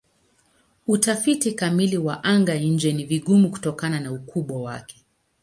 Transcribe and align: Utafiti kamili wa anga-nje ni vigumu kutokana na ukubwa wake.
Utafiti 0.87 1.51
kamili 1.51 1.97
wa 1.97 2.23
anga-nje 2.23 2.93
ni 2.93 3.03
vigumu 3.05 3.51
kutokana 3.51 3.99
na 3.99 4.11
ukubwa 4.11 4.61
wake. 4.61 5.05